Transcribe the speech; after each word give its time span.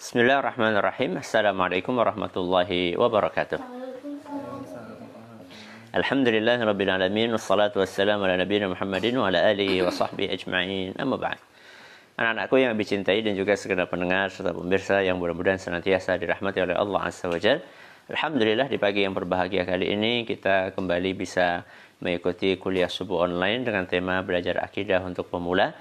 Bismillahirrahmanirrahim. 0.00 1.20
Assalamualaikum 1.20 1.92
warahmatullahi 1.92 2.96
wabarakatuh. 2.96 3.60
Alhamdulillah 5.92 6.56
Rabbil 6.56 6.88
Alamin 6.88 7.28
Wassalatu 7.36 7.84
wassalamu 7.84 8.24
ala 8.24 8.40
nabiyina 8.40 8.72
Muhammadin 8.72 9.20
Wa 9.20 9.28
ala 9.28 9.52
alihi 9.52 9.84
wa 9.84 9.92
sahbihi 9.92 10.32
ajma'in 10.32 10.96
Amma 10.96 11.20
ba'd 11.20 11.36
Anak-anakku 12.16 12.56
yang 12.56 12.72
lebih 12.72 12.88
cintai 12.88 13.20
dan 13.20 13.36
juga 13.36 13.52
segenap 13.60 13.92
pendengar 13.92 14.32
serta 14.32 14.56
pemirsa 14.56 15.04
yang 15.04 15.20
mudah-mudahan 15.20 15.60
senantiasa 15.60 16.16
dirahmati 16.16 16.64
oleh 16.64 16.80
Allah 16.80 17.00
Azza 17.04 17.28
wa 17.28 17.36
Jal. 17.36 17.60
Alhamdulillah 18.08 18.72
di 18.72 18.80
pagi 18.80 19.04
yang 19.04 19.12
berbahagia 19.12 19.68
kali 19.68 19.92
ini 19.92 20.24
kita 20.24 20.72
kembali 20.72 21.12
bisa 21.12 21.60
mengikuti 22.00 22.56
kuliah 22.56 22.88
subuh 22.88 23.28
online 23.28 23.68
dengan 23.68 23.84
tema 23.84 24.24
belajar 24.24 24.64
akidah 24.64 25.04
untuk 25.04 25.28
pemula 25.28 25.76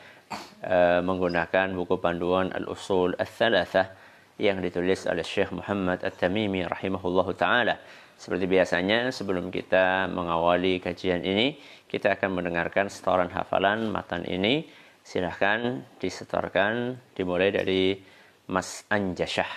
uh, 0.67 0.99
menggunakan 1.07 1.71
buku 1.71 2.03
panduan 2.03 2.51
Al-Usul 2.51 3.15
Al-Thalathah 3.15 4.08
yang 4.39 4.63
ditulis 4.63 5.03
oleh 5.05 5.21
Syekh 5.21 5.51
Muhammad 5.51 5.99
At-Tamimi 6.01 6.63
rahimahullahu 6.63 7.35
taala. 7.35 7.75
Seperti 8.15 8.47
biasanya 8.47 9.11
sebelum 9.11 9.51
kita 9.51 10.07
mengawali 10.07 10.79
kajian 10.79 11.23
ini, 11.23 11.59
kita 11.87 12.15
akan 12.15 12.39
mendengarkan 12.39 12.87
setoran 12.87 13.27
hafalan 13.31 13.91
matan 13.91 14.23
ini. 14.23 14.63
Silahkan 15.03 15.83
disetorkan 15.99 16.95
dimulai 17.15 17.51
dari 17.51 17.99
Mas 18.47 18.87
Anjasyah. 18.87 19.51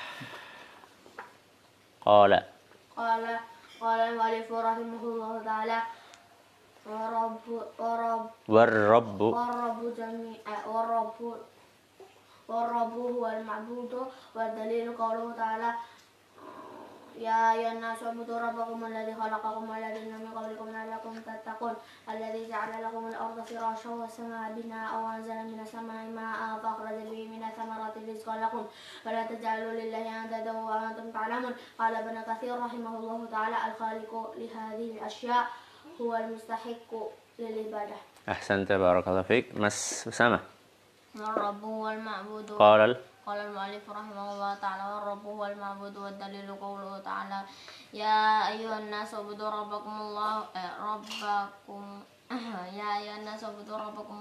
Qala 2.02 2.40
Qala 2.92 3.40
qala 3.80 4.02
al-mu'allif 4.10 4.50
rahimahullahu 4.50 5.42
taala 5.46 5.78
wa 6.82 6.98
rabbu 7.08 7.54
wa 7.78 7.92
rabb 7.94 8.26
warabbu 8.50 9.28
wa 9.32 9.46
rabbu 9.48 9.86
jami'a 9.94 10.56
wa 10.66 10.82
rabbu 10.82 11.51
والرب 12.48 12.92
هو 12.98 13.26
المعبود 13.26 14.06
والدليل 14.34 14.96
قوله 14.96 15.32
تعالى 15.36 15.72
يا 17.18 17.52
أيها 17.52 17.72
الناس 17.72 18.02
اعبدوا 18.02 18.38
ربكم 18.38 18.84
الذي 18.86 19.14
خلقكم 19.14 19.70
والذين 19.70 20.12
من 20.18 20.28
قبلكم 20.38 20.68
لعلكم 20.72 21.12
تتقون 21.28 21.74
الذي 22.08 22.48
جعل 22.48 22.84
لكم 22.84 23.06
الأرض 23.08 23.44
فراشا 23.44 23.90
والسماء 23.90 24.52
بناء 24.56 24.90
وأنزل 25.02 25.34
من 25.52 25.60
السماء 25.62 26.04
ماء 26.18 26.58
فأخرج 26.62 26.96
به 27.10 27.28
من 27.34 27.42
الثمرات 27.48 27.94
رزقا 28.08 28.36
لكم 28.44 28.64
فلا 29.04 29.22
تجعلوا 29.26 29.72
لله 29.72 30.24
أندادا 30.24 30.52
وأنتم 30.52 31.10
تعلمون 31.10 31.54
قال 31.78 31.92
ابن 31.96 32.16
كثير 32.34 32.58
رحمه 32.64 32.96
الله 32.98 33.26
تعالى 33.30 33.56
الخالق 33.68 34.12
لهذه 34.38 34.90
الأشياء 34.96 35.44
هو 36.00 36.16
المستحق 36.16 36.90
للعبادة 37.38 37.96
Ahsanta 38.22 38.78
barakallahu 38.78 39.26
fiik. 39.26 39.50
Mas 39.58 40.06
Usama. 40.06 40.38
والرب 41.15 41.63
هو 41.63 41.89
المعبود 41.89 42.47
Qala 42.57 42.97
قال 43.27 43.37
المؤلف 43.43 43.89
رحمه 43.89 44.31
الله 44.31 44.51
تعالى 44.55 44.83
والرب 44.93 45.25
هو 45.25 45.45
المعبود 45.45 45.97
والدليل 45.97 46.55
قوله 46.55 46.99
تعالى 46.99 47.39
يا 47.93 48.47
أيها 48.55 48.79
الناس 48.79 49.13
اعبدوا 49.13 49.49
ربكم 49.49 49.93
الله 50.01 50.33
آه، 50.55 50.71
ربكم 50.91 52.03
يا 52.79 52.89
أيها 52.99 53.17
الناس 53.19 53.43
اعبدوا 53.43 53.77
ربكم 53.77 54.17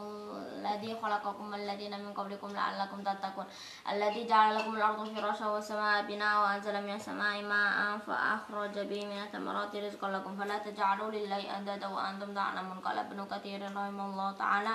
الذي 0.59 0.99
خلقكم 1.03 1.45
والذين 1.53 1.95
من 2.05 2.13
قبلكم 2.19 2.49
لعلكم 2.51 2.99
تتقون 3.03 3.47
الذي 3.93 4.27
جعل 4.27 4.55
لكم 4.59 4.73
الأرض 4.77 5.01
فراشا 5.15 5.47
والسماء 5.47 6.03
بناء 6.11 6.35
وأنزل 6.43 6.75
من 6.87 6.95
السماء 6.95 7.43
ماء 7.43 7.99
فأخرج 8.07 8.75
به 8.91 9.01
من 9.07 9.19
الثمرات 9.23 9.77
رزقا 9.77 10.09
لكم 10.11 10.33
فلا 10.37 10.59
تجعلوا 10.59 11.11
لله 11.11 11.43
أندادا 11.59 11.87
وأنتم 11.87 12.35
تعلمون 12.35 12.79
قال 12.87 12.99
ابن 12.99 13.19
كثير 13.33 13.61
رحمه 13.65 14.07
الله 14.11 14.33
تعالى 14.33 14.75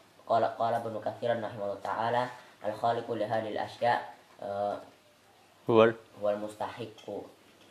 قال 0.31 0.43
قال 0.55 0.73
ابن 0.79 0.95
كثير 1.05 1.43
رحمه 1.43 1.63
الله 1.63 1.79
تعالى 1.83 2.23
الخالق 2.65 3.07
لهذه 3.11 3.49
الأشياء 3.51 3.99
آه، 4.41 4.77
Huwal. 5.67 5.91
هو 6.23 6.29
المستحق 6.29 7.03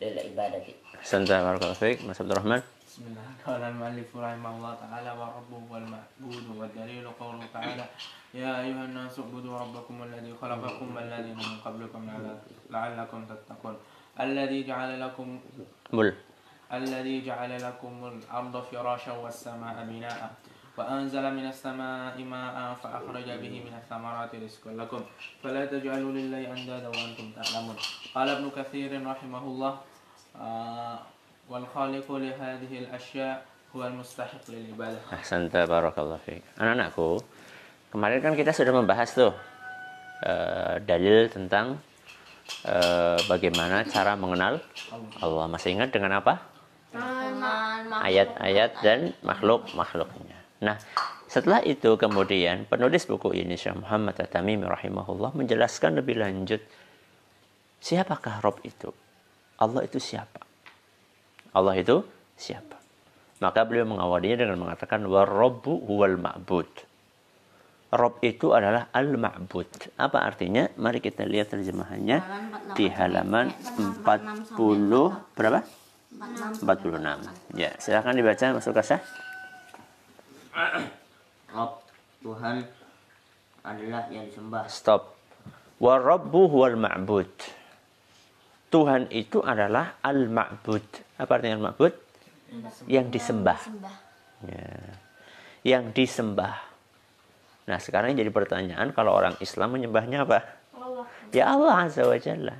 للعبادة 0.02 0.62
Ahsanta 1.00 1.40
barakallahu 1.40 1.80
fiik. 1.80 2.04
Mas 2.04 2.20
Abdul 2.20 2.36
Rahman. 2.36 2.60
بسم 2.86 3.02
الله 3.08 3.26
قال 3.46 3.62
المؤلف 3.62 4.08
رحمه 4.16 4.50
الله 4.56 4.72
تعالى 4.84 5.10
والرب 5.10 5.50
هو 5.70 5.74
المعبود 5.76 6.44
والدليل 6.58 7.04
قوله 7.20 7.44
تعالى 7.54 7.84
يا 8.34 8.60
أيها 8.60 8.84
الناس 8.84 9.18
اعبدوا 9.18 9.54
ربكم 9.58 9.96
الذي 10.02 10.32
خلقكم 10.42 10.86
والذين 10.96 11.38
من 11.38 11.54
قبلكم 11.64 12.00
لعل- 12.10 12.38
لعلكم 12.70 13.18
تتقون 13.30 13.76
الذي 14.20 14.58
جعل 14.66 15.00
لكم 15.00 15.28
Mul. 15.94 16.10
الذي 16.72 17.16
جعل 17.26 17.52
لكم 17.62 17.92
الأرض 18.12 18.54
فراشا 18.70 19.12
والسماء 19.12 19.76
بناء 19.90 20.18
وأنزل 20.77 21.25
من 21.33 21.45
السماء 21.47 22.15
ماء 22.19 22.55
فأخرج 22.83 23.27
به 23.39 23.53
من 23.63 23.73
الثمرات 23.79 24.35
رزقا 24.35 24.71
لكم 24.75 25.01
فلا 25.43 25.65
تجعلوا 25.65 26.11
لله 26.11 26.51
أندادا 26.51 26.87
وأنتم 26.87 27.31
تعلمون 27.31 27.75
قال 28.15 28.27
ابن 28.29 28.45
كثير 28.51 28.91
رحمه 29.07 29.43
الله 29.43 29.73
آه 30.35 30.99
والخالق 31.49 32.07
لهذه 32.11 32.71
الأشياء 32.83 33.45
هو 33.75 33.87
المستحق 33.87 34.43
للعبادة 34.49 34.99
Ahsanta 35.11 35.67
barakallahu 35.67 36.19
fiik. 36.23 36.43
Anak-anakku, 36.57 37.21
kemarin 37.91 38.19
kan 38.23 38.33
kita 38.33 38.55
sudah 38.55 38.71
membahas 38.71 39.11
tuh 39.13 39.33
eh, 40.23 40.79
dalil 40.83 41.27
tentang 41.29 41.77
eh, 42.65 43.19
bagaimana 43.29 43.83
cara 43.85 44.15
mengenal 44.15 44.63
Allah. 45.19 45.45
Masih 45.51 45.75
ingat 45.75 45.91
dengan 45.91 46.23
apa? 46.23 46.39
Ayat-ayat 47.95 48.79
dan 48.81 49.11
makhluk-makhluknya. 49.21 50.38
Nah, 50.60 50.76
setelah 51.30 51.64
itu 51.64 51.96
kemudian 51.96 52.68
penulis 52.68 53.08
buku 53.08 53.32
ini 53.32 53.56
Syekh 53.56 53.80
Muhammad 53.80 54.18
At-Tamimi 54.20 54.68
rahimahullah 54.68 55.32
menjelaskan 55.32 55.96
lebih 55.96 56.20
lanjut 56.20 56.60
siapakah 57.80 58.44
Rob 58.44 58.60
itu? 58.60 58.92
Allah 59.56 59.84
itu 59.84 59.96
siapa? 59.96 60.44
Allah 61.56 61.74
itu 61.80 62.04
siapa? 62.36 62.76
Maka 63.40 63.64
beliau 63.64 63.88
mengawalinya 63.88 64.44
dengan 64.44 64.68
mengatakan 64.68 65.00
warabbu 65.08 65.88
huwal 65.88 66.20
ma'bud. 66.20 66.68
Rob 67.90 68.22
itu 68.22 68.54
adalah 68.54 68.86
al-ma'bud. 68.94 69.98
Apa 69.98 70.22
artinya? 70.22 70.70
Mari 70.78 71.02
kita 71.02 71.26
lihat 71.26 71.50
terjemahannya 71.50 72.22
di 72.78 72.86
halaman 72.86 73.50
40 74.04 74.54
berapa? 75.34 75.64
46. 76.62 77.58
Ya, 77.58 77.74
silakan 77.82 78.14
dibaca 78.14 78.46
masuk 78.54 78.78
kasah. 78.78 79.02
Rob 81.50 81.72
Tuhan 82.22 82.56
adalah 83.64 84.02
yang 84.10 84.24
disembah 84.26 84.64
Stop. 84.66 85.16
Warabbu 85.80 86.40
huwal 86.52 86.76
ma'bud. 86.76 87.30
Tuhan 88.70 89.10
itu 89.10 89.42
adalah 89.42 89.98
al-ma'bud. 90.04 90.86
Apa 91.18 91.30
artinya 91.40 91.58
al-ma'bud? 91.58 91.94
Yang 92.86 93.06
disembah. 93.18 93.58
Ya. 94.44 94.68
Yang 95.64 95.84
disembah. 95.96 96.54
Nah, 97.66 97.78
sekarang 97.80 98.14
jadi 98.14 98.28
pertanyaan 98.28 98.92
kalau 98.92 99.16
orang 99.16 99.34
Islam 99.40 99.74
menyembahnya 99.74 100.28
apa? 100.28 100.38
Ya 101.30 101.50
Allah 101.54 101.86
Azza 101.86 102.02
wa 102.06 102.18
Jalla. 102.18 102.56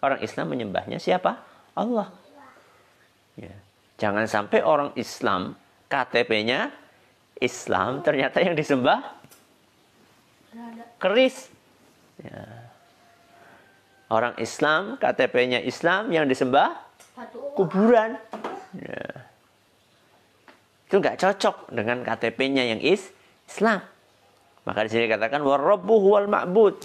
Orang 0.00 0.20
Islam 0.24 0.46
menyembahnya 0.52 0.98
siapa? 0.98 1.38
Allah. 1.76 2.08
Ya. 3.36 3.54
Jangan 3.98 4.26
sampai 4.26 4.62
orang 4.62 4.94
Islam 4.94 5.58
KTP-nya 5.90 6.70
Islam 7.38 8.02
ternyata 8.02 8.42
yang 8.42 8.58
disembah 8.58 9.18
keris. 10.98 11.46
Ya. 12.18 12.44
Orang 14.08 14.34
Islam 14.40 14.96
KTP-nya 14.98 15.62
Islam 15.62 16.10
yang 16.10 16.26
disembah 16.26 16.74
kuburan. 17.54 18.18
Ya. 18.74 19.28
Itu 20.88 20.98
nggak 20.98 21.20
cocok 21.20 21.70
dengan 21.70 22.02
KTP-nya 22.02 22.64
yang 22.74 22.80
is 22.80 23.12
Islam. 23.46 23.84
Maka 24.64 24.84
di 24.84 24.88
sini 24.92 25.08
dikatakan 25.08 25.40
warabbu 25.44 25.94
huwal 26.00 26.26
ma'bud. 26.28 26.76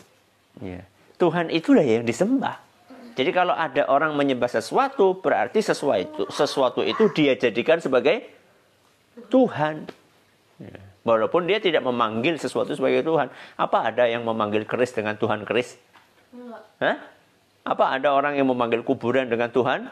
Ya. 0.61 0.83
Tuhan 1.17 1.49
itulah 1.49 1.83
yang 1.83 2.03
disembah. 2.03 2.59
Jadi 3.13 3.29
kalau 3.29 3.53
ada 3.53 3.85
orang 3.87 4.17
menyembah 4.17 4.49
sesuatu, 4.49 5.21
berarti 5.21 5.61
sesuatu 5.61 6.25
sesuatu 6.33 6.81
itu 6.81 7.13
dia 7.13 7.37
jadikan 7.37 7.77
sebagai 7.77 8.25
Tuhan. 9.29 10.02
Walaupun 11.03 11.47
dia 11.49 11.59
tidak 11.59 11.83
memanggil 11.83 12.39
sesuatu 12.39 12.71
sebagai 12.71 13.03
Tuhan. 13.03 13.27
Apa 13.59 13.91
ada 13.91 14.07
yang 14.07 14.23
memanggil 14.23 14.63
keris 14.63 14.95
dengan 14.95 15.19
Tuhan 15.19 15.43
keris? 15.43 15.75
Enggak. 16.31 16.63
Hah? 16.79 16.97
Apa 17.63 17.95
ada 17.95 18.11
orang 18.15 18.35
yang 18.35 18.47
memanggil 18.47 18.83
kuburan 18.83 19.27
dengan 19.27 19.51
Tuhan? 19.51 19.91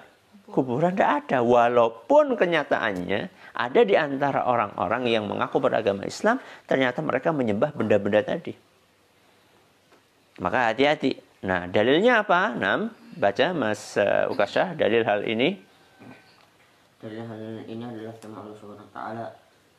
Kuburan 0.52 0.96
tidak 0.96 1.28
ada. 1.28 1.40
Walaupun 1.44 2.36
kenyataannya 2.36 3.32
ada 3.56 3.82
di 3.84 3.96
antara 3.96 4.44
orang-orang 4.48 5.08
yang 5.08 5.24
mengaku 5.28 5.64
beragama 5.64 6.04
Islam, 6.04 6.40
ternyata 6.68 7.00
mereka 7.00 7.32
menyembah 7.32 7.72
benda-benda 7.72 8.24
tadi. 8.24 8.56
Maka 10.40 10.72
hati-hati. 10.72 11.20
Nah, 11.48 11.68
dalilnya 11.68 12.24
apa? 12.24 12.56
Nam, 12.56 12.92
baca 13.16 13.52
Mas 13.56 13.96
uh, 14.00 14.32
Ukasha 14.32 14.76
dalil 14.76 15.04
hal 15.04 15.24
ini. 15.28 15.60
Dalil 17.02 17.24
hal 17.26 17.42
ini 17.66 17.84
adalah 17.84 18.14
firman 18.20 18.46
Allah 18.46 18.58
Subhanahu 18.58 18.88
wa 18.88 18.94
taala, 18.94 19.26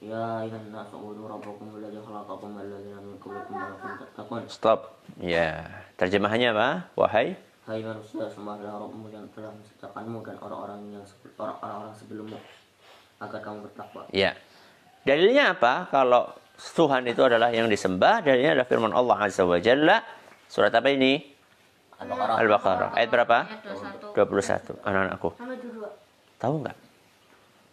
"Ya 0.02 0.42
ayuhan 0.42 0.74
nasu 0.74 0.98
ubudu 0.98 1.30
rabbakum 1.30 1.78
alladzi 1.78 2.02
khalaqakum 2.02 2.50
walladzina 2.58 2.98
min 2.98 3.14
qablikum 3.22 3.54
la'allakum 3.54 3.90
tattaqun." 4.02 4.42
Stop. 4.50 4.98
Ya, 5.22 5.70
terjemahannya 5.94 6.50
apa? 6.50 6.68
Wahai 6.98 7.38
Hai 7.62 7.78
manusia, 7.78 8.26
sembahlah 8.26 8.74
Rabbmu 8.74 9.06
yang 9.14 9.22
telah 9.30 9.54
menciptakanmu 9.54 10.18
dan 10.26 10.34
orang-orang 10.42 10.98
yang 10.98 11.04
orang-orang 11.38 11.94
sebelummu 11.94 12.34
agar 13.22 13.38
kamu 13.38 13.70
bertakwa. 13.70 14.02
Ya. 14.10 14.34
Dalilnya 15.06 15.54
apa? 15.54 15.86
Kalau 15.86 16.34
Tuhan 16.58 17.06
itu 17.06 17.22
adalah 17.22 17.54
yang 17.54 17.70
disembah, 17.70 18.18
dalilnya 18.26 18.58
adalah 18.58 18.66
firman 18.66 18.90
Allah 18.90 19.30
Azza 19.30 19.46
wa 19.46 19.62
Jalla. 19.62 20.02
Surat 20.50 20.74
apa 20.74 20.90
ini? 20.90 21.22
Al-Baqarah 22.02 22.34
Al-Baqarah. 22.42 22.90
Ayat 22.98 23.08
berapa? 23.14 23.38
Ayat 23.46 23.62
21. 24.10 24.82
21. 24.82 24.82
Anak-anakku. 24.82 25.28
Tahu 26.42 26.54
nggak? 26.66 26.78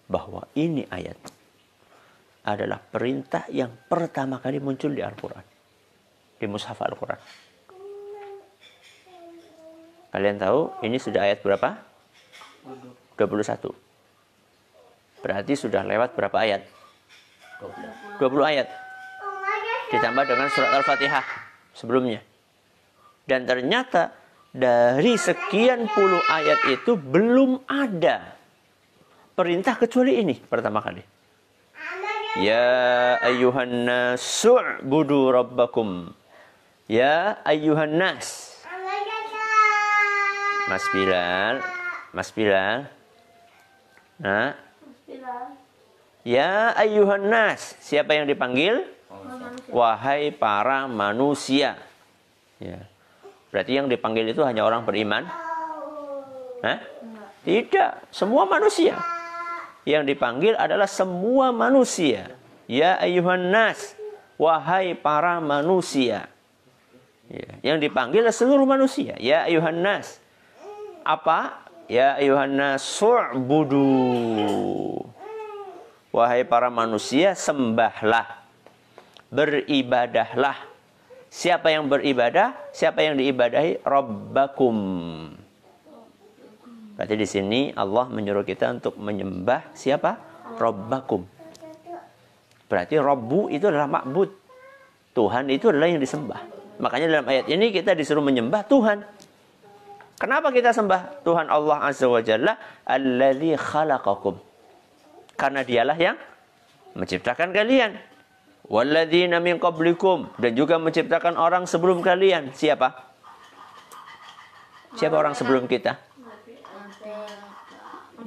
Bahwa 0.06 0.42
ini 0.54 0.86
ayat 0.94 1.18
adalah 2.56 2.82
perintah 2.82 3.46
yang 3.54 3.70
pertama 3.86 4.42
kali 4.42 4.58
muncul 4.58 4.90
di 4.90 5.04
Al-Quran. 5.04 5.46
Di 6.40 6.46
Mushaf 6.48 6.80
Al-Quran. 6.82 7.20
Kalian 10.10 10.38
tahu 10.42 10.74
ini 10.82 10.98
sudah 10.98 11.22
ayat 11.30 11.46
berapa? 11.46 11.78
21. 13.14 13.70
Berarti 15.20 15.54
sudah 15.54 15.84
lewat 15.86 16.18
berapa 16.18 16.38
ayat? 16.40 16.66
20 18.18 18.24
ayat. 18.42 18.68
Ditambah 19.92 20.24
dengan 20.26 20.48
surat 20.50 20.72
Al-Fatihah 20.80 21.26
sebelumnya. 21.76 22.24
Dan 23.30 23.46
ternyata 23.46 24.16
dari 24.50 25.14
sekian 25.14 25.86
puluh 25.94 26.22
ayat 26.26 26.66
itu 26.74 26.98
belum 26.98 27.70
ada 27.70 28.34
perintah 29.38 29.78
kecuali 29.78 30.18
ini 30.18 30.36
pertama 30.42 30.82
kali. 30.82 31.19
Ya 32.38 33.18
ayyuhan 33.26 33.90
nasu'budu 33.90 35.34
rabbakum. 35.34 36.14
Ya 36.86 37.42
ayyuhan 37.42 37.98
nas. 37.98 38.54
Mas 40.70 40.86
Bilal, 40.94 41.66
Mas 42.14 42.30
Bilal. 42.30 42.86
Nah, 44.22 44.54
Ya 46.22 46.78
ayyuhan 46.78 47.26
nas. 47.26 47.74
Siapa 47.82 48.14
yang 48.14 48.30
dipanggil? 48.30 48.86
Wahai 49.74 50.30
para 50.30 50.86
manusia. 50.86 51.74
Ya. 52.62 52.86
Berarti 53.50 53.72
yang 53.74 53.90
dipanggil 53.90 54.30
itu 54.30 54.46
hanya 54.46 54.62
orang 54.62 54.86
beriman? 54.86 55.26
Hah? 56.62 56.80
Tidak, 57.42 58.14
semua 58.14 58.46
manusia. 58.46 59.19
Yang 59.90 60.14
dipanggil 60.14 60.54
adalah 60.54 60.86
semua 60.86 61.50
manusia. 61.50 62.38
Ya 62.70 63.02
ayyuhan 63.02 63.50
nas. 63.50 63.98
Wahai 64.38 64.94
para 64.94 65.42
manusia. 65.42 66.30
Ya. 67.26 67.74
Yang 67.74 67.90
dipanggil 67.90 68.22
adalah 68.22 68.38
seluruh 68.38 68.70
manusia. 68.70 69.18
Ya 69.18 69.50
ayyuhan 69.50 69.82
nas. 69.82 70.22
Apa? 71.02 71.66
Ya 71.90 72.22
ayyuhan 72.22 72.54
nas 72.54 72.86
su'budu. 72.86 73.82
Wahai 76.14 76.46
para 76.46 76.70
manusia, 76.70 77.34
sembahlah. 77.34 78.46
Beribadahlah. 79.34 80.70
Siapa 81.34 81.74
yang 81.74 81.90
beribadah? 81.90 82.54
Siapa 82.78 83.02
yang 83.02 83.18
diibadahi? 83.18 83.82
Rabbakum. 83.82 84.78
Berarti 87.00 87.16
di 87.16 87.24
sini 87.24 87.72
Allah 87.80 88.12
menyuruh 88.12 88.44
kita 88.44 88.76
untuk 88.76 89.00
menyembah 89.00 89.72
siapa? 89.72 90.20
Rabbakum. 90.60 91.24
Berarti 92.68 93.00
Rabbu 93.00 93.48
itu 93.56 93.72
adalah 93.72 93.88
makbud. 93.88 94.28
Tuhan 95.16 95.48
itu 95.48 95.72
adalah 95.72 95.88
yang 95.88 96.04
disembah. 96.04 96.44
Makanya 96.84 97.08
dalam 97.08 97.26
ayat 97.32 97.48
ini 97.48 97.72
kita 97.72 97.96
disuruh 97.96 98.20
menyembah 98.20 98.68
Tuhan. 98.68 99.08
Kenapa 100.20 100.52
kita 100.52 100.76
sembah 100.76 101.24
Tuhan 101.24 101.48
Allah 101.48 101.88
Azza 101.88 102.12
wa 102.12 102.20
Jalla? 102.20 102.60
Alladzi 102.84 103.56
khalaqakum. 103.56 104.36
Karena 105.40 105.64
dialah 105.64 105.96
yang 105.96 106.20
menciptakan 107.00 107.56
kalian. 107.56 107.96
Walladzina 108.68 109.40
min 109.40 109.56
qablikum 109.56 110.36
dan 110.36 110.52
juga 110.52 110.76
menciptakan 110.76 111.40
orang 111.40 111.64
sebelum 111.64 112.04
kalian. 112.04 112.52
Siapa? 112.52 112.92
Siapa 115.00 115.16
orang 115.16 115.32
sebelum 115.32 115.64
kita? 115.64 116.09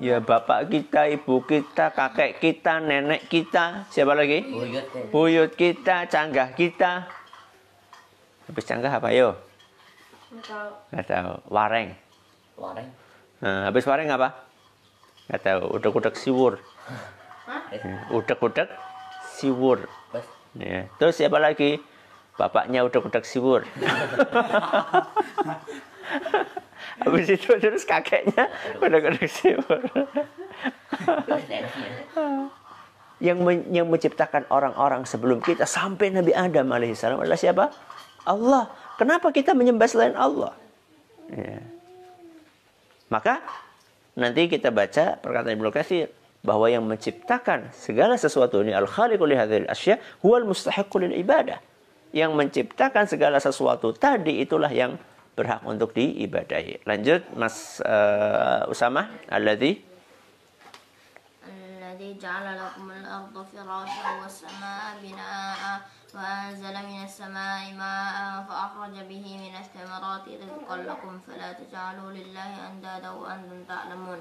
Ya 0.03 0.19
bapak 0.19 0.67
kita, 0.67 1.07
ibu 1.07 1.47
kita, 1.47 1.95
kakek 1.95 2.43
kita, 2.43 2.83
nenek 2.83 3.31
kita. 3.31 3.87
Siapa 3.87 4.19
lagi? 4.19 4.43
Buyut. 4.43 4.83
Buyut 5.15 5.55
kita, 5.55 6.11
canggah 6.11 6.51
kita. 6.59 7.07
Habis 8.51 8.67
canggah 8.67 8.91
apa 8.91 9.15
yo? 9.15 9.39
Nggak 10.91 11.07
tahu. 11.07 11.39
Wareng. 11.55 11.95
Wareng. 12.59 12.91
Nah, 13.47 13.71
habis 13.71 13.87
wareng 13.87 14.11
apa? 14.11 14.43
Nggak 15.31 15.43
tahu. 15.47 15.63
Udek-udek 15.79 16.19
siwur. 16.19 16.59
Ya, 17.71 18.11
Udek-udek 18.11 18.75
siwur. 19.39 19.87
Ya. 20.59 20.91
Terus 20.99 21.15
siapa 21.15 21.39
lagi? 21.39 21.79
Bapaknya 22.35 22.83
udek-udek 22.83 23.23
siwur. 23.23 23.63
Habis 27.01 27.27
itu 27.41 27.49
terus 27.57 27.89
kakeknya. 27.89 28.53
Bas 31.25 31.43
daerahnya. 31.51 31.89
yang 33.23 33.39
men- 33.41 33.71
yang 33.71 33.87
menciptakan 33.87 34.45
orang-orang 34.51 35.07
sebelum 35.07 35.39
kita 35.39 35.63
sampai 35.65 36.11
Nabi 36.11 36.35
Adam 36.35 36.67
alaihissalam 36.69 37.23
adalah 37.23 37.39
siapa? 37.39 37.71
Allah. 38.27 38.69
Kenapa 38.99 39.31
kita 39.31 39.55
menyembah 39.57 39.89
selain 39.89 40.15
Allah? 40.19 40.53
Ya. 41.33 41.63
Maka 43.09 43.41
nanti 44.19 44.51
kita 44.51 44.69
baca 44.75 45.17
perkataan 45.23 45.55
Ibnu 45.57 45.71
Katsir 45.71 46.11
bahwa 46.43 46.67
yang 46.67 46.83
menciptakan 46.83 47.71
segala 47.71 48.19
sesuatu 48.19 48.61
ini 48.67 48.75
al-khaliqu 48.75 49.23
li 49.25 49.39
hadzal 49.39 49.67
asya 49.71 50.03
huwal 50.21 50.45
mustahiqqu 50.45 50.99
lil 50.99 51.15
ibadah. 51.23 51.63
Yang 52.13 52.31
menciptakan 52.37 53.09
segala 53.09 53.39
sesuatu 53.41 53.95
tadi 53.97 54.43
itulah 54.43 54.69
yang 54.69 54.99
berhak 55.33 55.65
untuk 55.65 55.97
diibadahi. 55.97 56.85
Lanjut 56.85 57.25
Mas 57.33 57.81
uh, 57.81 58.69
Usama 58.69 59.09
alladzi 59.33 59.81
alladzi 61.45 62.09
ja'ala 62.21 62.53
lakumul 62.57 63.01
arda 63.01 63.41
firasyan 63.41 64.15
was 64.21 64.45
samaa'a 64.45 65.01
binaa'an 65.01 65.79
wa 66.13 66.21
anzala 66.53 66.81
minas 66.85 67.13
samaa'i 67.17 67.73
maa'an 67.73 68.45
fa 68.45 68.69
akhraja 68.69 69.09
bihi 69.09 69.41
minas 69.41 69.73
thamarati 69.73 70.37
rizqan 70.37 70.85
lakum 70.85 71.17
fala 71.25 71.57
taj'alu 71.57 72.13
lillahi 72.13 72.57
andada 72.61 73.09
wa 73.13 73.33
antum 73.33 73.65
ta'lamun. 73.65 74.21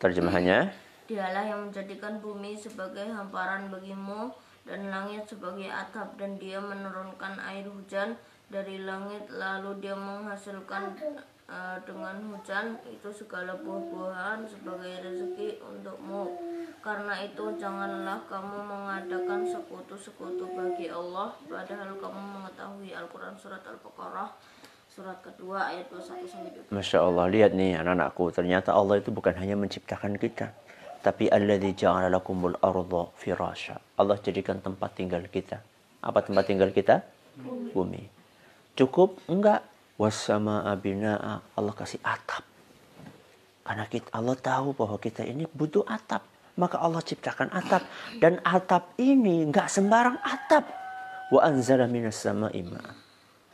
Terjemahannya 0.00 0.88
Dialah 1.10 1.42
yang 1.42 1.66
menjadikan 1.66 2.22
bumi 2.22 2.54
sebagai 2.54 3.02
hamparan 3.10 3.66
bagimu 3.66 4.30
dan 4.62 4.86
langit 4.94 5.26
sebagai 5.26 5.66
atap 5.66 6.14
dan 6.14 6.38
dia 6.38 6.62
menurunkan 6.62 7.34
air 7.50 7.66
hujan 7.66 8.14
dari 8.50 8.82
langit 8.82 9.30
lalu 9.30 9.78
dia 9.78 9.94
menghasilkan 9.94 10.98
eh, 11.46 11.78
dengan 11.86 12.18
hujan 12.34 12.74
itu 12.90 13.08
segala 13.14 13.54
buah-buahan 13.62 14.42
sebagai 14.50 15.06
rezeki 15.06 15.62
untukmu 15.62 16.34
karena 16.82 17.14
itu 17.22 17.44
janganlah 17.54 18.18
kamu 18.26 18.58
mengadakan 18.66 19.46
sekutu-sekutu 19.46 20.50
bagi 20.50 20.90
Allah 20.90 21.30
padahal 21.46 21.94
kamu 21.94 22.20
mengetahui 22.34 22.90
Al-Quran 22.90 23.38
surat 23.38 23.62
Al-Baqarah 23.62 24.34
surat 24.90 25.22
kedua 25.22 25.70
ayat 25.70 25.86
21 25.86 26.26
sampai 26.26 26.50
22 26.66 26.74
Masya 26.74 26.98
Allah, 27.06 27.24
lihat 27.30 27.54
nih 27.54 27.78
anak-anakku. 27.78 28.34
Ternyata 28.34 28.74
Allah 28.74 28.98
itu 28.98 29.14
bukan 29.14 29.38
hanya 29.38 29.54
menciptakan 29.54 30.18
kita. 30.18 30.50
Tapi 31.00 31.30
alladzi 31.30 31.72
ja'ala 31.78 32.18
arda 32.18 33.02
firasha. 33.14 33.78
Allah 33.96 34.18
jadikan 34.18 34.58
tempat 34.58 34.98
tinggal 34.98 35.22
kita. 35.30 35.62
Apa 36.02 36.26
tempat 36.26 36.50
tinggal 36.50 36.74
kita? 36.74 37.06
Bumi. 37.70 38.19
Cukup? 38.80 39.20
Enggak. 39.28 39.60
Wassama 40.00 40.64
abina'a. 40.64 41.44
Allah 41.52 41.74
kasih 41.76 42.00
atap. 42.00 42.40
Karena 43.60 43.84
kita, 43.84 44.08
Allah 44.16 44.36
tahu 44.40 44.72
bahwa 44.72 44.96
kita 44.96 45.20
ini 45.20 45.44
butuh 45.44 45.84
atap. 45.84 46.24
Maka 46.56 46.80
Allah 46.80 47.04
ciptakan 47.04 47.52
atap. 47.52 47.84
Dan 48.16 48.40
atap 48.40 48.96
ini 48.96 49.44
enggak 49.44 49.68
sembarang 49.68 50.16
atap. 50.24 50.64
Wa 51.28 51.44
anzala 51.44 51.84
minas 51.92 52.16
sama'i 52.16 52.64
ma'a. 52.64 52.92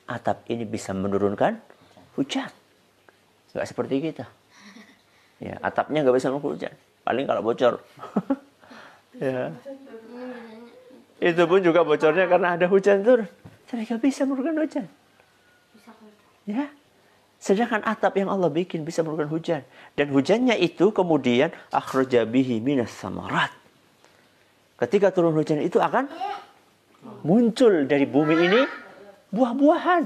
Atap 0.06 0.47
ini 0.47 0.62
bisa 0.62 0.95
menurunkan 0.95 1.59
hujan. 2.14 2.47
Nggak 3.50 3.66
seperti 3.66 3.95
kita. 3.99 4.30
Ya, 5.42 5.59
atapnya 5.59 6.06
nggak 6.06 6.23
bisa 6.23 6.30
mengukur 6.30 6.54
hujan. 6.54 6.71
Paling 7.02 7.26
kalau 7.26 7.42
bocor. 7.42 7.83
ya. 9.18 9.50
Itu 11.18 11.42
pun 11.50 11.61
juga 11.66 11.83
bocornya 11.83 12.30
karena 12.30 12.54
ada 12.54 12.71
hujan 12.71 13.02
turun. 13.02 13.26
Tapi 13.66 13.83
nggak 13.90 14.00
bisa 14.06 14.23
menurunkan 14.23 14.62
hujan. 14.62 14.87
Ya. 16.46 16.70
Sedangkan 17.36 17.84
atap 17.84 18.16
yang 18.16 18.32
Allah 18.32 18.48
bikin 18.48 18.86
bisa 18.86 19.04
menurunkan 19.04 19.28
hujan. 19.28 19.60
Dan 19.92 20.08
hujannya 20.10 20.56
itu 20.56 20.88
kemudian 20.94 21.52
akhraja 21.68 22.24
bihi 22.24 22.62
minas 22.62 22.94
samarat. 22.94 23.52
Ketika 24.80 25.12
turun 25.12 25.36
hujan 25.36 25.60
itu 25.60 25.76
akan 25.76 26.08
muncul 27.22 27.84
dari 27.84 28.08
bumi 28.08 28.34
ini 28.34 28.60
buah-buahan. 29.32 30.02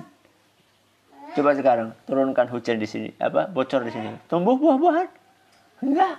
Coba 1.31 1.55
sekarang 1.55 1.95
turunkan 2.11 2.51
hujan 2.51 2.83
di 2.83 2.89
sini, 2.91 3.09
apa 3.23 3.47
bocor 3.47 3.87
di 3.87 3.95
sini. 3.95 4.11
Tumbuh 4.27 4.59
buah-buahan? 4.59 5.09
Enggak. 5.87 6.19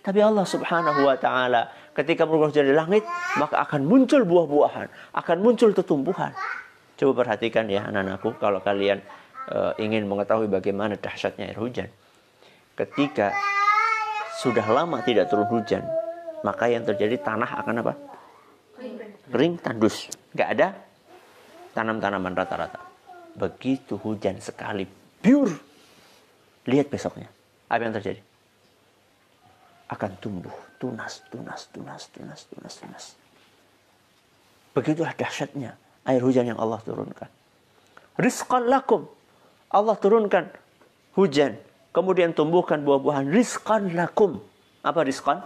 Tapi 0.00 0.20
Allah 0.24 0.46
Subhanahu 0.48 1.04
wa 1.04 1.16
taala 1.20 1.68
ketika 1.92 2.24
menurunkan 2.24 2.52
hujan 2.56 2.66
di 2.68 2.74
langit, 2.76 3.04
maka 3.36 3.60
akan 3.68 3.84
muncul 3.84 4.24
buah-buahan, 4.24 4.88
akan 5.12 5.36
muncul 5.44 5.72
tumbuhan. 5.76 6.32
Coba 6.96 7.12
perhatikan 7.24 7.68
ya 7.68 7.84
anak-anakku 7.92 8.40
kalau 8.40 8.64
kalian 8.64 9.04
uh, 9.52 9.76
ingin 9.76 10.08
mengetahui 10.08 10.48
bagaimana 10.48 10.96
dahsyatnya 10.96 11.52
air 11.52 11.58
hujan. 11.60 11.88
Ketika 12.72 13.36
sudah 14.40 14.64
lama 14.64 15.04
tidak 15.04 15.28
turun 15.28 15.48
hujan, 15.48 15.84
maka 16.40 16.72
yang 16.72 16.88
terjadi 16.88 17.20
tanah 17.20 17.60
akan 17.64 17.84
apa? 17.84 17.94
Kering 19.28 19.60
tandus. 19.60 20.08
Nggak 20.32 20.48
ada 20.56 20.68
tanam-tanaman 21.76 22.32
rata-rata. 22.32 22.80
Begitu 23.36 24.00
hujan 24.00 24.40
sekali, 24.40 24.88
pure. 25.20 25.52
Lihat 26.64 26.88
besoknya. 26.88 27.28
Apa 27.68 27.80
yang 27.84 27.96
terjadi? 27.96 28.20
Akan 29.92 30.16
tumbuh, 30.16 30.52
tunas, 30.80 31.20
tunas, 31.28 31.68
tunas, 31.68 32.08
tunas, 32.08 32.40
tunas, 32.48 32.74
tunas. 32.80 33.04
Begitulah 34.72 35.12
dahsyatnya 35.12 35.76
air 36.06 36.22
hujan 36.22 36.46
yang 36.46 36.58
Allah 36.62 36.78
turunkan. 36.80 37.28
Rizqan 38.16 38.70
lakum. 38.70 39.04
Allah 39.68 39.98
turunkan 39.98 40.48
hujan. 41.18 41.58
Kemudian 41.92 42.32
tumbuhkan 42.32 42.80
buah-buahan. 42.86 43.28
Rizqan 43.28 43.92
lakum. 43.92 44.40
Apa 44.80 45.02
rizqan? 45.02 45.42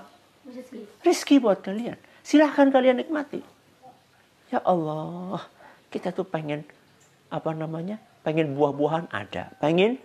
Rizki 1.03 1.41
buat 1.41 1.65
kalian. 1.65 1.97
Silahkan 2.21 2.69
kalian 2.69 3.01
nikmati. 3.01 3.41
Ya 4.53 4.61
Allah. 4.63 5.43
Kita 5.91 6.15
tuh 6.15 6.29
pengen 6.29 6.63
apa 7.33 7.51
namanya? 7.57 7.99
Pengen 8.23 8.55
buah-buahan 8.55 9.11
ada. 9.11 9.51
Pengen 9.59 9.99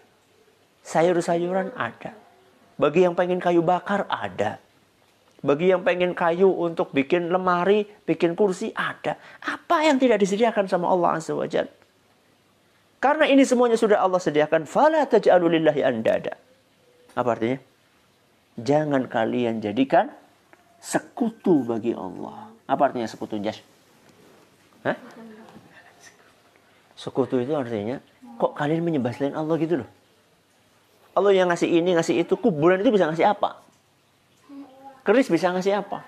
sayur-sayuran 0.85 1.73
ada. 1.75 2.15
Bagi 2.79 3.03
yang 3.03 3.13
pengen 3.17 3.41
kayu 3.41 3.61
bakar 3.65 4.07
ada. 4.07 4.61
Bagi 5.45 5.69
yang 5.69 5.85
pengen 5.85 6.17
kayu 6.17 6.49
untuk 6.49 6.89
bikin 6.89 7.29
lemari, 7.29 7.85
bikin 7.85 8.33
kursi, 8.33 8.73
ada. 8.73 9.21
Apa 9.45 9.85
yang 9.85 10.01
tidak 10.01 10.17
disediakan 10.17 10.65
sama 10.65 10.89
Allah 10.89 11.21
Azza 11.21 11.37
wa 11.37 11.45
Jal? 11.45 11.69
Karena 12.97 13.29
ini 13.29 13.45
semuanya 13.45 13.77
sudah 13.77 14.01
Allah 14.01 14.17
sediakan. 14.17 14.65
Fala 14.65 15.05
taj'alu 15.05 15.61
lillahi 15.61 15.85
andada. 15.85 16.33
Apa 17.13 17.37
artinya? 17.37 17.61
Jangan 18.57 19.05
kalian 19.05 19.61
jadikan 19.61 20.09
sekutu 20.81 21.61
bagi 21.61 21.93
Allah. 21.93 22.49
Apa 22.65 22.89
artinya 22.89 23.05
sekutu 23.05 23.37
jas? 23.37 23.61
Hah? 24.81 24.97
Sekutu 26.97 27.37
itu 27.37 27.53
artinya, 27.53 28.01
kok 28.41 28.57
kalian 28.57 28.81
menyembah 28.81 29.13
Allah 29.37 29.55
gitu 29.61 29.85
loh? 29.85 29.89
Allah 31.13 31.31
yang 31.35 31.51
ngasih 31.53 31.69
ini, 31.69 31.93
ngasih 31.93 32.25
itu, 32.25 32.33
kuburan 32.39 32.81
itu 32.81 32.89
bisa 32.89 33.05
ngasih 33.05 33.27
apa? 33.27 33.64
Keris 35.05 35.29
bisa 35.29 35.53
ngasih 35.53 35.85
apa? 35.85 36.01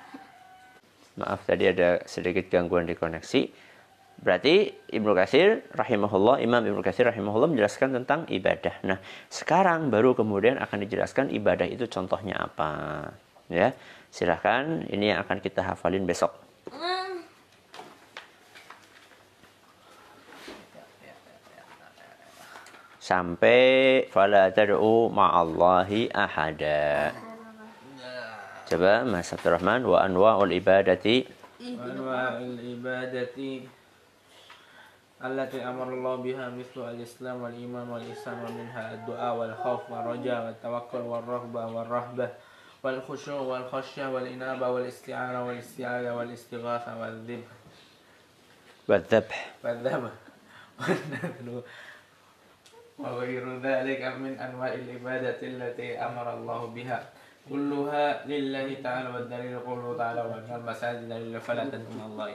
Maaf 1.21 1.45
tadi 1.45 1.69
ada 1.69 2.01
sedikit 2.09 2.49
gangguan 2.49 2.89
di 2.89 2.97
koneksi. 2.97 3.69
Berarti 4.17 4.73
Ibnu 4.89 5.13
Katsir 5.13 5.69
rahimahullah, 5.69 6.41
Imam 6.41 6.65
Ibnu 6.65 6.81
Katsir 6.81 7.05
rahimahullah 7.05 7.45
menjelaskan 7.45 7.93
tentang 7.93 8.25
ibadah. 8.25 8.73
Nah, 8.81 8.97
sekarang 9.29 9.93
baru 9.93 10.17
kemudian 10.17 10.57
akan 10.57 10.81
dijelaskan 10.89 11.29
ibadah 11.29 11.69
itu 11.69 11.85
contohnya 11.85 12.41
apa. 12.41 13.13
Ya, 13.53 13.77
silahkan 14.09 14.89
ini 14.89 15.13
yang 15.13 15.21
akan 15.21 15.45
kita 15.45 15.61
hafalin 15.61 16.09
besok. 16.09 16.33
Sampai 22.97 24.09
fala 24.09 24.49
tad'u 24.49 25.13
ma'allahi 25.13 26.09
ahada. 26.11 27.26
Coba 28.67 29.07
Mas 29.07 29.31
Abdurrahman 29.31 29.87
wa 29.87 30.03
anwa'ul 30.03 30.51
ibadati. 30.51 31.23
وأنواع 31.57 32.37
العبادة 32.37 33.37
التي 35.25 35.59
أمر 35.65 35.87
الله 35.89 36.15
بها 36.15 36.45
مثل 36.53 36.77
الإسلام 36.85 37.41
والإيمان 37.41 37.89
والإحسان 37.89 38.37
ومنها 38.45 38.93
الدعاء 38.93 39.33
والخوف 39.35 39.83
والرجاء 39.89 40.45
والتوكل 40.45 40.97
والرغبة 41.01 41.65
والرهبة 41.65 42.27
والخشوع 42.83 43.39
والخشية 43.41 44.05
والإنابة 44.13 44.69
والاستعانة 44.69 45.47
والاستعاذة 45.47 46.11
والاستغاثة 46.13 46.91
والذبح. 47.01 47.49
والذبح 48.87 49.39
والنذر 49.63 50.11
وغير 52.99 53.43
ذلك 53.61 54.01
من 54.21 54.33
أنواع 54.39 54.73
العبادة 54.73 55.39
التي 55.41 55.89
أمر 55.97 56.33
الله 56.33 56.61
بها 56.65 56.99
kulluha 57.47 58.27
lillahi 58.27 58.83
ta'ala 58.83 59.09
wa 59.09 59.23
dalil 59.23 59.57
qulu 59.63 59.95
ta'ala 59.95 60.27
wa 60.27 60.35
annal 60.37 60.63
masajid 60.67 61.07
lillahi 61.07 61.39
fala 61.39 61.63
Allah. 61.65 62.27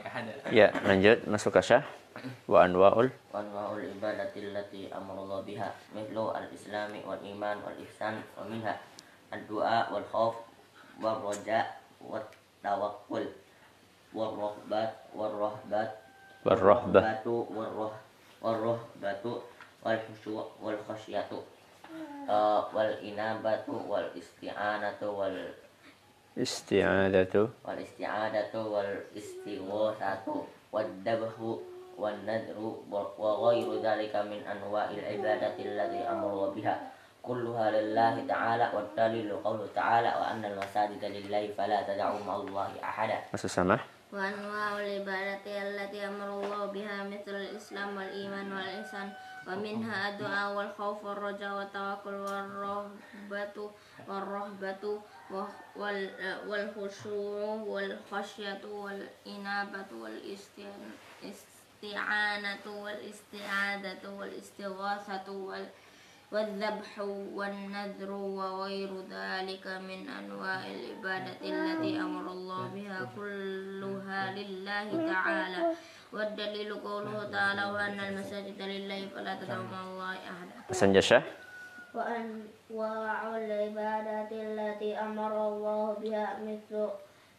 Ya, 0.49 0.67
lanjut. 0.83 1.23
Masuk 1.29 1.53
ke 1.55 1.61
wa 2.49 2.65
anwa'ul? 2.65 3.09
Wa 3.29 3.41
anwa'ul 3.41 3.85
ibadati 3.93 4.49
allati 4.49 4.89
biha. 5.45 5.69
Mithlu 5.93 6.33
al-islami 6.33 7.05
wal 7.05 7.21
iman 7.21 7.57
wal 7.61 7.77
ihsan 7.85 8.17
wa 8.33 8.43
minha 8.49 8.73
ad-du'a 9.29 9.93
wal 9.93 10.05
wa 10.11 10.33
wa 11.01 11.13
wa 11.21 11.29
wa 12.01 12.19
wa 15.13 15.29
wa 16.43 16.53
Eh, 22.23 22.61
wal 22.71 22.95
inabatu 23.03 23.75
wal 23.83 24.07
isti'anatu 24.15 25.11
wal 25.11 25.35
isti'adatu 26.39 27.51
wal 27.67 27.75
isti'adatu 27.75 28.63
wal 28.63 28.95
istighosatu 29.11 30.47
wad 30.71 30.87
dabhu 31.03 31.59
wan 31.99 32.15
nadru 32.23 32.79
wa 32.87 33.11
ghairu 33.19 33.83
dzalika 33.83 34.23
min 34.23 34.39
anwa'il 34.47 35.03
ibadati 35.03 35.67
allati 35.67 35.99
amara 36.07 36.47
biha. 36.55 36.75
Kulluha 37.23 37.71
lillahi 37.75 38.23
ta'ala 38.23 38.71
wa 38.71 38.83
dalilu 38.95 39.39
qawlu 39.43 39.67
ta'ala 39.75 40.11
wa 40.15 40.31
anna 40.31 40.47
al-masajida 40.47 41.11
lillahi 41.11 41.51
fala 41.55 41.83
tad'u 41.83 42.23
ma'allahi 42.23 42.79
ahada. 42.79 43.19
Masa 43.35 43.51
sama? 43.51 43.79
Wa 44.11 44.31
anwa'ul 44.31 45.03
ibadati 45.03 45.51
allati 45.59 45.99
amara 46.03 46.39
Allah 46.39 46.71
biha 46.71 47.03
mithlul 47.03 47.51
islam 47.51 47.99
wal 47.99 48.11
iman 48.11 48.47
wal 48.47 48.71
ihsan. 48.79 49.11
ومنها 49.47 50.09
الدعاء 50.09 50.55
والخوف 50.55 51.03
والرجاء 51.05 51.53
والتوكل 51.57 52.13
والرهبة 54.07 55.01
وال- 55.75 56.39
والخشوع 56.47 57.53
والخشية 57.55 58.61
والإنابة 58.65 59.85
والاستعانة 61.83 62.65
والإستعادة 62.83 64.09
والإستغاثة 64.09 65.31
وال 65.31 65.67
والذبح 66.33 66.99
والنذر 67.37 68.11
وغير 68.11 68.91
ذلك 69.09 69.67
من 69.67 70.09
أنواع 70.09 70.65
العبادة 70.65 71.37
التي 71.41 71.99
أمر 72.01 72.31
الله 72.31 72.67
بها 72.67 72.99
كلها 73.15 74.31
لله 74.33 74.87
تعالى. 75.13 75.57
والدليل 76.12 76.72
قوله 76.80 77.28
تعالى 77.32 77.64
وأن 77.68 78.00
المساجد 78.00 78.56
لله 78.56 79.12
فلا 79.12 79.36
تدعوا 79.44 79.68
مع 79.68 79.80
الله 79.84 80.12
أحدا 80.24 80.56
Pesan 80.72 80.96
syah. 81.04 81.20
وأنواع 81.92 83.36
العبادة 83.36 84.28
التي 84.32 84.90
أمر 84.96 85.32
الله 85.48 85.84
بها 86.00 86.26
مثل 86.44 86.88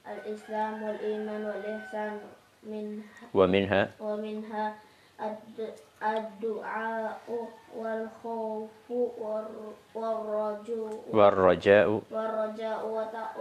الإسلام 0.08 0.84
والإيمان 0.84 1.42
والإحسان 1.46 2.14
منها 2.66 3.34
Wa 3.34 3.46
minha 3.50 3.82
ومنها 4.02 4.66
الد- 5.22 5.80
الدعاء 6.04 7.18
والخوف 7.76 8.70
والر- 8.92 9.78
والرجوع 9.96 10.92
warraja'u 11.14 11.96
والرجاء 12.12 12.80
وت- 12.86 13.34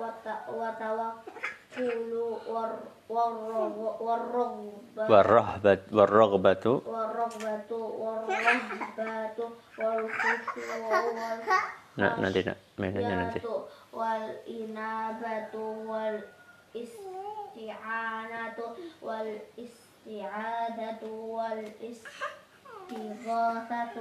وت- 3.02 3.02
وتوكل 3.08 3.08
والر- 3.08 3.96
والرغ- 4.02 4.98
والرغبة 4.98 5.10
والرهبة 5.10 5.78
والرغبة 5.92 6.64
والرغبة 6.92 7.70
والرهبة 8.02 9.38
والخشوع 9.78 10.90
nah, 11.98 12.14
nanti 12.22 12.46
nak 12.46 12.54
mainannya 12.78 13.14
nanti 13.18 13.42
والخشية 13.42 13.66
والإنابة 13.90 15.50
والاستعانة 17.58 18.58
والاستعادة 19.02 21.02
والاستغاثة 22.88 23.96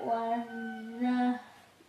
والذه- 0.00 1.38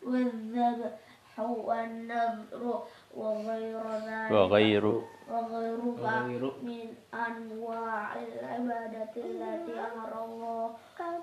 والذبح 0.04 0.92
والنذر 1.40 2.84
وغير 3.18 3.84
ذلك 4.08 4.32
وغير 4.32 4.86
وغيرها 4.86 6.24
وغير 6.24 6.52
من 6.64 6.86
أنواع 7.14 8.16
العبادة 8.16 9.14
التي 9.18 9.74
أمر 9.80 10.26
الله 10.26 10.70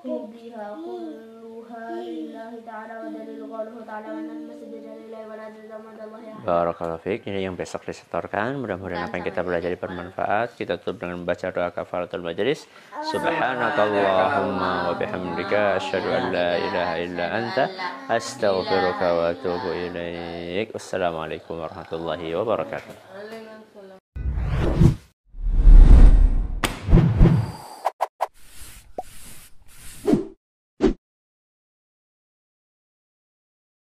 بها 0.04 0.76
كلها 0.86 1.90
لله 2.00 2.50
تعالى 2.66 2.94
ودليل 3.08 3.42
قوله 3.56 3.84
تعالى 3.86 4.06
وأن 4.08 4.30
المسجد 4.30 4.74
Barakallahu 6.41 7.03
fiik. 7.03 7.27
Ini 7.27 7.45
yang 7.45 7.59
besok 7.59 7.85
disetorkan. 7.85 8.57
Mudah-mudahan 8.57 9.11
apa 9.11 9.19
yang 9.19 9.25
kita 9.27 9.43
pelajari 9.43 9.77
bermanfaat. 9.77 10.55
Kita 10.55 10.79
tutup 10.79 11.03
dengan 11.03 11.21
membaca 11.21 11.51
doa 11.51 11.69
kafaratul 11.69 12.23
majelis. 12.23 12.65
Subhanakallahumma 13.11 14.89
wa 14.89 14.93
bihamdika 14.95 15.77
asyhadu 15.77 16.09
an 16.09 16.23
la 16.31 16.49
ilaha 16.57 16.95
illa 17.03 17.25
anta 17.29 17.63
astaghfiruka 18.07 19.07
wa 19.11 19.23
atubu 19.35 19.69
ilaik. 19.75 20.71
Wassalamualaikum 20.71 21.59
warahmatullahi 21.59 22.31
wabarakatuh. 22.31 23.10